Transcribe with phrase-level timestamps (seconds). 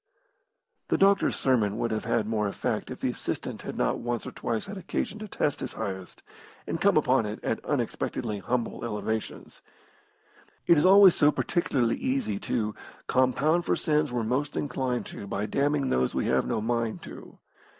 [0.87, 4.31] The doctor's sermon would have had more effect if the assistant had not once or
[4.31, 6.23] twice had occasion to test his highest,
[6.65, 9.61] and come upon it at unexpectedly humble elevations.
[10.65, 12.73] It is always so particularly easy to
[13.05, 17.37] "compound for sins we're most inclined to by damning those we have no mind to."